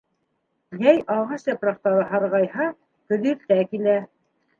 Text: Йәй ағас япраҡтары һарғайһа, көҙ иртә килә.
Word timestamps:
Йәй 0.85 1.01
ағас 1.15 1.45
япраҡтары 1.49 2.05
һарғайһа, 2.13 2.65
көҙ 3.13 3.29
иртә 3.33 3.59
килә. 3.75 3.95